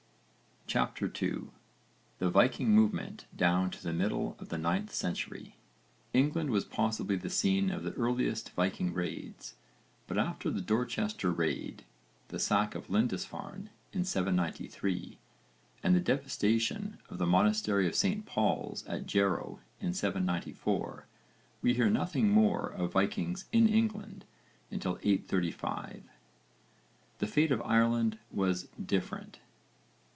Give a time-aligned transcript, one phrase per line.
[0.67, 1.49] CHAPTER II
[2.19, 5.57] THE VIKING MOVEMENT DOWN TO THE MIDDLE OF THE 9TH CENTURY
[6.13, 9.55] England was possibly the scene of the earliest Viking raids,
[10.07, 11.83] but after the Dorchester raid,
[12.29, 14.97] the sack of Lindisfarne in 793 (v.
[14.97, 15.15] supra, p.
[15.75, 21.05] 5), and the devastation of the monastery of St Paul at Jarrow in 794
[21.61, 24.23] we hear nothing more of Vikings in England
[24.69, 26.03] until 835.
[27.19, 29.39] The fate of Ireland was different.